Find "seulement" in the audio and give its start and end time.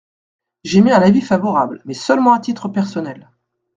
1.93-2.33